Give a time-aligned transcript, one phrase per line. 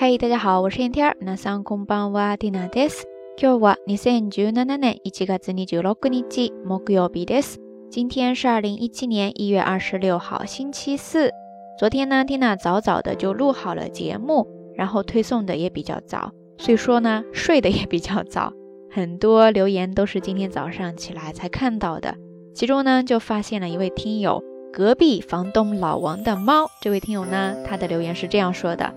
[0.00, 1.16] 嗨，大家好，我是天天。
[1.20, 3.04] 那上空班はティナです。
[3.36, 7.58] 今日は二千十七年一月二十六日木曜日です。
[7.90, 11.30] 今天是二零一七年一月二十六号星期四。
[11.78, 18.52] 昨天呢，缇娜早早的就录好了节目，然后推送的也比较早，所以说呢，睡得也比较早。
[18.90, 22.14] 很多留言都是今天早上起来才看到的。
[22.54, 26.66] 其中呢，就发现了一位听友，隔壁房东老王的猫。
[26.80, 28.94] 这位听友呢，他的留言是这样说的：“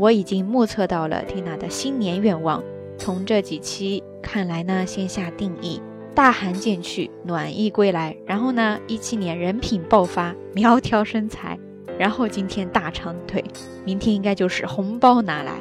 [0.00, 2.64] 我已经目测到了缇娜的新年愿望。
[2.96, 5.78] 从这几期看来呢，先下定义，
[6.14, 8.16] 大寒渐去，暖意归来。
[8.24, 11.58] 然后呢，一七年人品爆发，苗条身材。
[11.98, 13.44] 然后今天大长腿，
[13.84, 15.52] 明天应该就是红包拿来。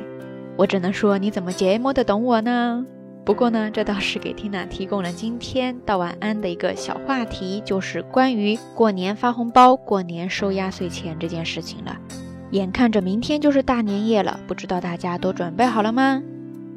[0.55, 2.85] 我只能说，你怎么这么的懂我呢？”
[3.26, 11.98] 不过呢，这倒是给缇娜提供了今天道晚安的一个小话题，就是关于过年发红包、过年收压岁钱这件事情了。
[12.50, 16.23] 眼看着明天就是大年夜了，不知道大家都准备好了吗？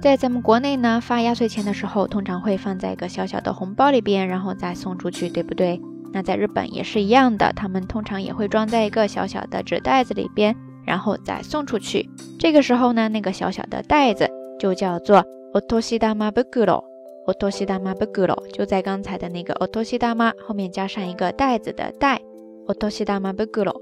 [0.00, 5.80] 在咱们国内呢，发压岁钱的时候，通常会放在一个小小的红包里边，然后再送出去，对不对？
[6.12, 10.54] 那在日本也是一样的，他们通常也会装在一个小小的纸袋子里边，
[10.84, 12.10] 然后再送出去。
[12.38, 16.12] 这个时候呢，那个小小的袋子就叫做お年玉袋。
[16.12, 22.20] お年玉袋就在刚才的那个お年玉后面加上一个袋子的袋，
[22.66, 23.14] お年玉袋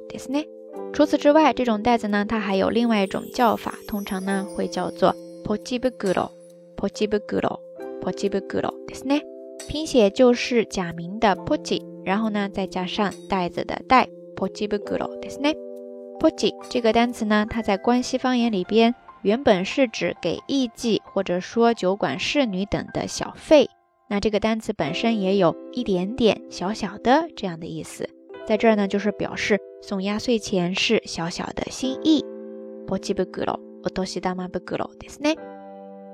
[0.09, 0.45] ですね。
[0.93, 6.31] 除此之外，这种袋子呢，它还有另外一种叫法，通常呢会叫做 ポチ袋、
[6.77, 7.61] ポチ袋、
[8.03, 9.23] ポチ袋ですね。
[9.69, 15.55] 拼写就是假名的ポチ，然后呢再加上袋子的袋，ポチ袋ですね。
[16.19, 18.95] ポチ这个单词呢，它在关西方言里边。
[19.23, 23.69] 原本是指给艺妓或者说酒馆侍女等的小费，
[24.09, 28.09] 那这个单词本身也有一点点小小的这样的意思，
[28.47, 32.25] 在这儿呢就是表示送压岁钱是小小的心意。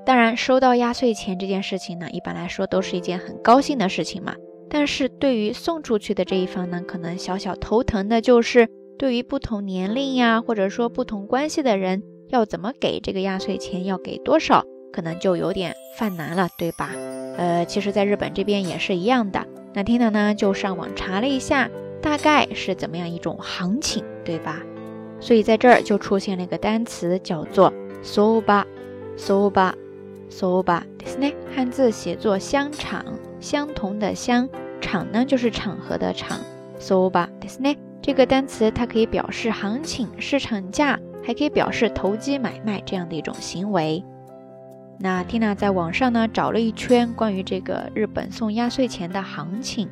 [0.04, 4.34] 当然，收到压岁钱这件事情呢，一般来说都是一件很高兴的事情嘛。
[4.68, 8.68] 但是对于送出去的这一方呢，可能小小头疼的就是
[8.98, 12.02] 对于不同年龄呀，或者说不同关系的人。
[12.28, 13.84] 要怎么给这个压岁钱？
[13.84, 14.64] 要给多少？
[14.90, 16.90] 可能就有点犯难了，对吧？
[17.36, 19.46] 呃，其实，在日本这边也是一样的。
[19.74, 21.68] 那 Tina 呢，就上网查了一下，
[22.00, 24.62] 大概是怎么样一种行情，对吧？
[25.21, 31.33] 所以在这儿就出现了一个单词，叫做 soba，soba，soba，ですね。
[31.55, 33.03] 汉字写作香场，
[33.39, 34.49] 相同的相，
[34.81, 36.39] 场呢就是场合的场，
[36.79, 37.75] soba ですね。
[38.01, 40.97] 这个单词它可以表示行情、市场价。
[41.23, 44.01] 还可以表示投机买卖这样的一种行为。
[44.97, 49.89] 那 Tina 在网上呢找了一圈关于这个日本送压岁钱的行情，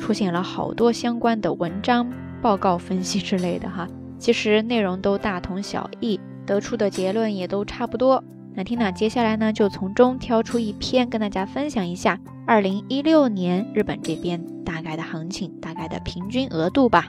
[0.00, 2.12] 出现了好多相关的文章、
[2.42, 3.86] 报告、分析之类的哈。
[4.18, 8.22] 其实内容都大同小异，得出的结论也都差不多。
[8.54, 17.08] 那 Tina 接下来呢就从中挑出一篇跟大家分享一下，二零一六年日本这边大概的行情、大概的平均额度吧。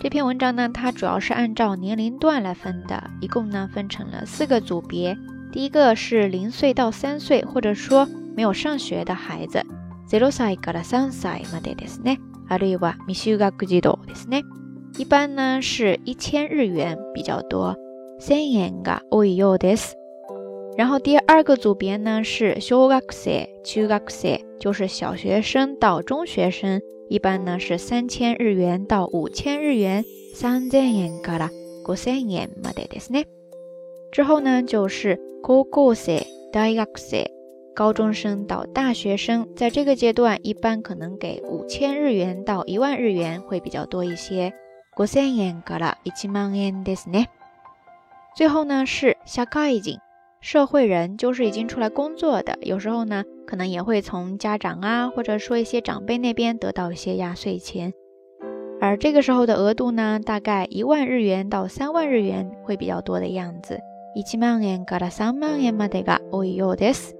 [0.00, 5.16] 这篇文章呢，它主要是按照年龄段来分的，一共呢分成了四个组别。
[5.52, 9.64] 第一个是零岁到三岁，或者说没有上学的孩子。
[10.08, 12.18] 0歳から3歳までですね。
[12.48, 14.42] あるいは未就学児童ですね。
[14.98, 17.76] 一般呢是一千日元比较多。
[18.20, 19.96] 千円が多いようです。
[20.76, 26.80] 然后第二个组别呢是小学生、中学生，就是小学生到中学生。
[27.08, 31.50] 一般呢是三千日元到五千日元，三千円から
[31.84, 33.26] 五千円までですね。
[34.12, 37.26] 之后呢就是高校生、大学生，
[37.76, 44.52] 高中生到大学生，在这个阶段一般可能给五千日元到一万日元会比较多一些。
[44.96, 47.26] 五千円から一万円ですね。
[48.36, 49.98] 最后呢是社会人。
[50.42, 57.92] 社会人就是已经出来工作的，有时候呢，可能也会从家长啊，或者说一些长辈那边得到一些压岁钱，
[58.80, 63.78] 而这个时候的额度呢，大概一万日元到三万日元会比较多的样子。
[64.16, 67.14] 一万円から三万円までが多いようです。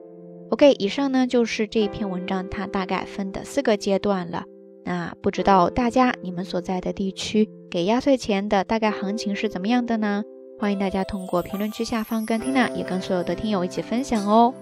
[0.49, 4.45] OK，以上呢就是这一篇文章它大概分的四个阶段了。
[4.85, 10.23] 那不知道大家你们所在的地区给压岁钱的大概行情是怎么样的呢？
[10.57, 14.53] 欢迎大家通过评论区下方跟 Tina 也跟所有的听友一起分享哦。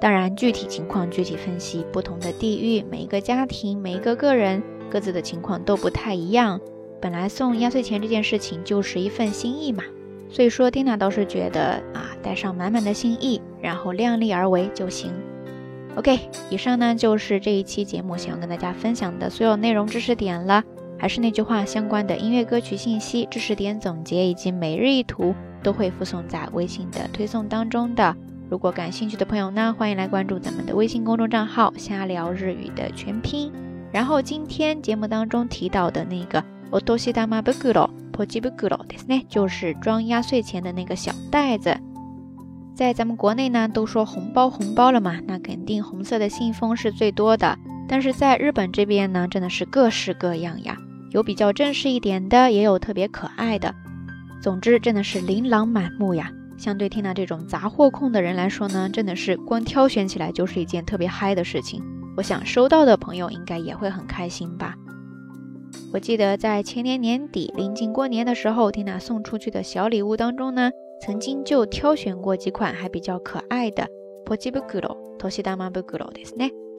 [0.00, 6.60] 当然，具体情况具体分析，不同的地域、每一个家庭、每一个个人各自的情况都不太一样。
[7.00, 9.82] 本来送压岁钱这件事情就是一份心意嘛，
[10.28, 15.11] 所以说蒂娜倒是觉得啊，带上满满的心意，然后量力而为就行。
[15.95, 16.19] OK，
[16.49, 20.63] 以上呢就是这一期节目想要跟大家分享的所有内容知识点了。
[20.97, 28.15] 还是那句话，相关的音乐歌曲信息、知识点总结以及每日一图都会附送在微信的推送当中的。
[28.49, 33.51] 如果感兴趣的朋友呢，欢迎来关注咱们的微信公众账号“瞎聊日语”的全拼。
[33.91, 41.77] 然后今天节目当中提到的那个 “otoshidama bukuro pochi bukuro” ですね，就是装压岁钱的那个小袋子。
[42.80, 47.58] 在咱们国内呢，都说红包红包了嘛，那肯定红色的信封是最多的。
[47.86, 50.78] 但是在日本这边呢，真的是各式各样呀，
[51.10, 53.74] 有比较正式一点的，也有特别可爱的。
[54.40, 56.32] 总之，真的是琳琅满目呀。
[56.56, 61.82] 相对听到这种杂货控的人来说呢，真的是光挑选起来就是一件特别嗨的事情。
[62.16, 64.74] 我想收到的朋友应该也会很开心吧。
[65.92, 73.88] 我记得在前年年底临近过年的时候，缇娜送出去的小礼物当中呢，曾经就挑选过几款还比较可爱的。
[74.24, 74.36] 不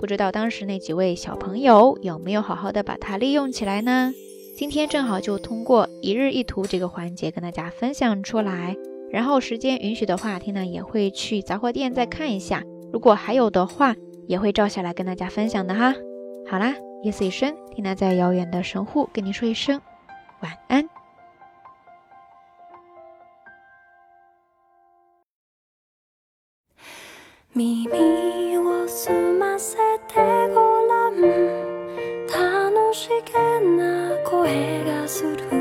[0.08, 4.14] 知道当时那几位小朋友有没有好好的把它利用起来呢？
[4.58, 8.76] 今天正好就通过一日一图这个环节跟大家分享出来。
[9.12, 12.64] 然后时间允许的话，缇娜也会去杂货店再看一下，
[12.94, 13.94] 如果还有的话，
[14.28, 15.94] 也会照下来跟大家分享的哈。
[16.50, 19.82] 好啦，夜色已深，缇娜在遥远的神户跟你说一声
[20.42, 21.01] 晚安。
[27.54, 29.76] 耳を澄ませ
[30.08, 31.20] てごらん。
[32.28, 35.61] 楽しげな声がする。